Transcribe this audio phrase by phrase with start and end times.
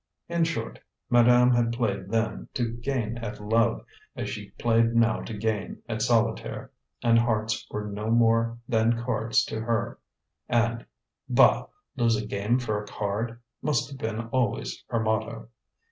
[0.27, 0.79] In short,
[1.11, 3.85] madame had played then to gain at love,
[4.15, 6.71] as she played now to gain at solitaire;
[7.03, 9.99] and hearts were no more than cards to her
[10.49, 10.87] and,
[11.29, 11.67] "Bah!
[11.97, 15.49] Lose a game for a card!" must have been always her motto.